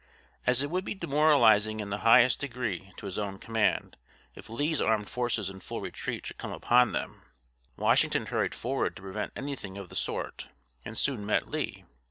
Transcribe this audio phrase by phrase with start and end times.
[0.47, 3.97] As it would be demoralizing in the highest degree to his own command,
[4.33, 7.21] if Lee's armed forces in full retreat should come upon them,
[7.77, 10.47] Washington hurried forward to prevent anything of the sort,
[10.83, 11.85] and soon met Lee.